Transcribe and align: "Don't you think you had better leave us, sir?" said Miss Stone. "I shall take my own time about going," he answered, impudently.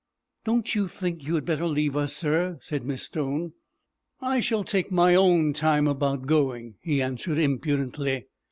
"Don't 0.45 0.73
you 0.73 0.87
think 0.87 1.27
you 1.27 1.35
had 1.35 1.45
better 1.45 1.67
leave 1.67 1.95
us, 1.95 2.15
sir?" 2.15 2.57
said 2.59 2.83
Miss 2.83 3.03
Stone. 3.03 3.53
"I 4.19 4.39
shall 4.39 4.63
take 4.63 4.91
my 4.91 5.13
own 5.13 5.53
time 5.53 5.87
about 5.87 6.25
going," 6.25 6.73
he 6.81 7.03
answered, 7.03 7.37
impudently. 7.37 8.25